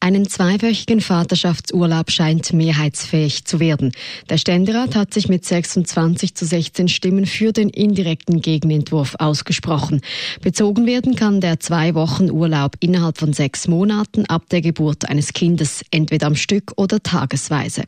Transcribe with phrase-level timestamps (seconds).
[0.00, 3.92] Einen zweiwöchigen Vaterschaftsurlaub scheint mehrheitsfähig zu werden.
[4.28, 10.02] Der Ständerat hat sich mit 26 zu 16 Stimmen für den indirekten Gegenentwurf ausgesprochen.
[10.42, 15.32] Bezogen werden kann der zwei Wochen Urlaub innerhalb von sechs Monaten ab der Geburt eines
[15.32, 17.84] Kindes, entweder am Stück oder tagesweise.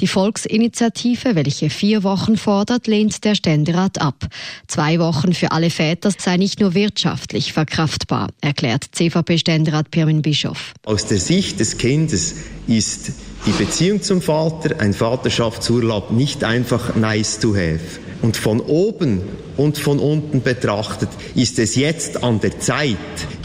[0.00, 4.26] Die Volksinitiative, welche vier Wochen fordert, lehnt der Ständerat ab.
[4.66, 10.74] Zwei Wochen für alle Väter sei nicht nur wirtschaftlich verkraftbar, erklärt CVP-Ständerat Pirmin Bischof.
[10.84, 13.12] Aus der Sicht Sicht des Kindes ist
[13.46, 18.00] die Beziehung zum Vater, ein Vaterschaftsurlaub nicht einfach nice to have.
[18.22, 19.20] Und von oben
[19.58, 22.96] und von unten betrachtet ist es jetzt an der Zeit,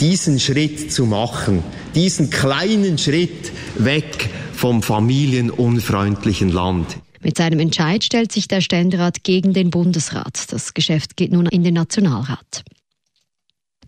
[0.00, 1.62] diesen Schritt zu machen,
[1.94, 6.96] diesen kleinen Schritt weg vom familienunfreundlichen Land.
[7.20, 10.50] Mit seinem Entscheid stellt sich der Ständerat gegen den Bundesrat.
[10.50, 12.64] Das Geschäft geht nun in den Nationalrat.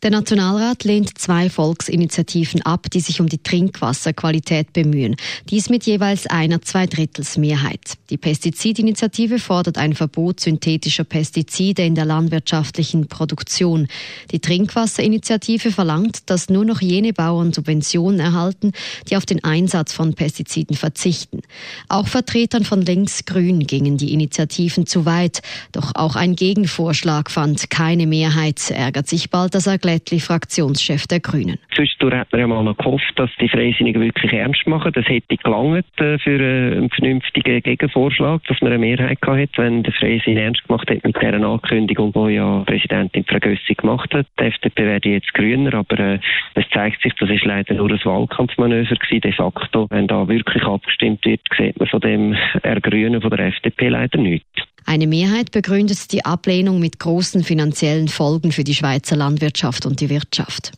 [0.04, 5.16] Der Nationalrat lehnt zwei Volksinitiativen ab, die sich um die Trinkwasserqualität bemühen.
[5.48, 7.94] Dies mit jeweils einer Zweidrittelsmehrheit.
[8.10, 13.88] Die Pestizidinitiative fordert ein Verbot synthetischer Pestizide in der landwirtschaftlichen Produktion.
[14.30, 18.72] Die Trinkwasserinitiative verlangt, dass nur noch jene Bauern Subventionen erhalten,
[19.08, 21.40] die auf den Einsatz von Pestiziden verzichten.
[21.88, 25.40] Auch Vertretern von Links-Grün gingen die Initiativen zu weit.
[25.72, 31.20] Doch auch ein Gegenvorschlag fand keine Mehrheit, ärgert sich bald das Erklären Blättli, Fraktionschef der
[31.20, 31.56] Grünen.
[31.72, 34.90] Zwischendurch hat man ja mal noch gehofft, dass die Freisinnigen wirklich ernst machen.
[34.92, 39.84] Das hätte gelangt äh, für äh, einen vernünftigen Gegenvorschlag, dass man eine Mehrheit gehabt wenn
[39.84, 44.26] der Freisinn ernst gemacht hätte mit dieser Ankündigung, die ja Präsidentin Frau Gössi gemacht hat.
[44.40, 46.18] Die FDP werde jetzt grüner, aber äh,
[46.54, 49.20] es zeigt sich, das ist leider nur ein Wahlkampfmanöver gewesen.
[49.20, 53.90] De facto, wenn da wirklich abgestimmt wird, sieht man von dem Ergrünen von der FDP
[53.90, 54.53] leider nichts.
[54.84, 60.10] Eine Mehrheit begründet die Ablehnung mit großen finanziellen Folgen für die Schweizer Landwirtschaft und die
[60.10, 60.72] Wirtschaft.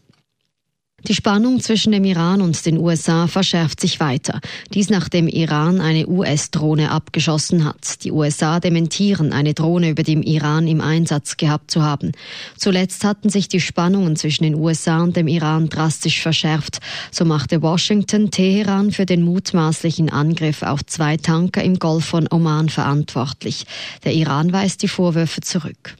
[1.09, 4.41] Die Spannung zwischen dem Iran und den USA verschärft sich weiter.
[4.75, 8.03] Dies nachdem Iran eine US-Drohne abgeschossen hat.
[8.03, 12.11] Die USA dementieren, eine Drohne über dem Iran im Einsatz gehabt zu haben.
[12.56, 16.81] Zuletzt hatten sich die Spannungen zwischen den USA und dem Iran drastisch verschärft.
[17.12, 22.69] So machte Washington Teheran für den mutmaßlichen Angriff auf zwei Tanker im Golf von Oman
[22.69, 23.65] verantwortlich.
[24.03, 25.95] Der Iran weist die Vorwürfe zurück.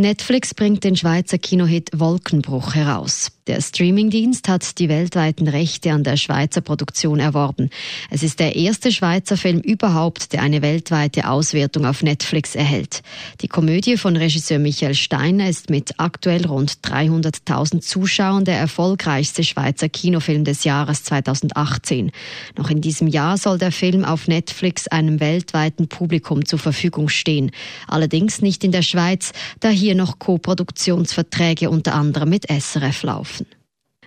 [0.00, 3.32] Netflix bringt den Schweizer Kinohit Wolkenbruch heraus.
[3.50, 7.68] Der Streamingdienst hat die weltweiten Rechte an der Schweizer Produktion erworben.
[8.08, 13.02] Es ist der erste Schweizer Film überhaupt, der eine weltweite Auswertung auf Netflix erhält.
[13.40, 19.88] Die Komödie von Regisseur Michael Steiner ist mit aktuell rund 300.000 Zuschauern der erfolgreichste Schweizer
[19.88, 22.12] Kinofilm des Jahres 2018.
[22.56, 27.50] Noch in diesem Jahr soll der Film auf Netflix einem weltweiten Publikum zur Verfügung stehen.
[27.88, 33.46] Allerdings nicht in der Schweiz, da hier noch Co-Produktionsverträge unter anderem mit SRF laufen.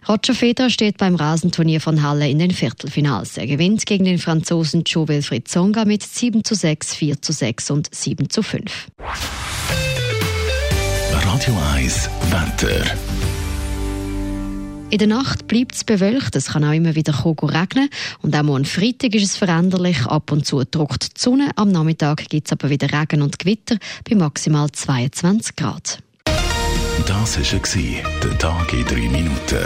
[0.08, 3.38] Roger Federer steht beim Rasenturnier von Halle in den Viertelfinals.
[3.38, 7.72] Er gewinnt gegen den Franzosen Joe Wilfried Zonga mit 7 zu 6, 4 zu 6
[7.72, 8.90] und 7 zu 5.
[11.12, 13.33] Radio 1 Wetter.
[14.94, 17.90] In der Nacht bleibt es bewölkt, es kann auch immer wieder regnen
[18.22, 22.30] und auch am Freitag ist es veränderlich, ab und zu druckt die Sonne, am Nachmittag
[22.30, 23.78] gibt es aber wieder Regen und Gewitter
[24.08, 25.98] bei maximal 22 Grad.
[27.08, 29.66] Das war der Tag in drei Minuten.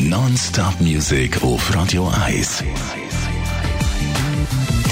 [0.00, 2.64] Non-Stop Music auf Radio 1.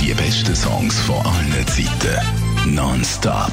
[0.01, 2.73] Die besten Songs von allen Zeiten.
[2.73, 3.53] Non-Stop.